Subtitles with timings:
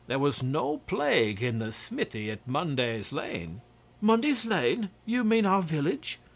[0.07, 3.61] There was no plague in the smithy at Munday's Lane'
[4.03, 4.89] 'Munday's Lane?
[5.05, 6.17] You mean our village?